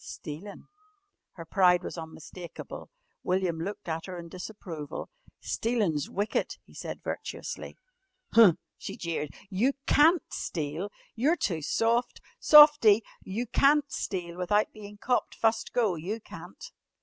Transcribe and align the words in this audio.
"Stealin'." 0.03 0.67
Her 1.33 1.45
pride 1.45 1.83
was 1.83 1.95
unmistakable. 1.95 2.89
William 3.21 3.59
looked 3.59 3.87
at 3.87 4.07
her 4.07 4.17
in 4.17 4.29
disapproval. 4.29 5.11
"Stealin's 5.39 6.09
wicked," 6.09 6.55
he 6.65 6.73
said 6.73 7.03
virtuously. 7.03 7.77
"Huh!" 8.33 8.53
she 8.79 8.97
jeered, 8.97 9.29
"you 9.51 9.73
can't 9.85 10.23
steal! 10.33 10.89
You're 11.13 11.37
too 11.37 11.61
soft! 11.61 12.19
Softie! 12.39 13.03
You 13.23 13.45
can't 13.45 13.91
steal 13.91 14.37
without 14.37 14.73
bein' 14.73 14.97
copped 14.97 15.35
fust 15.35 15.71
go, 15.71 15.93
you 15.93 16.19
can't." 16.19 16.71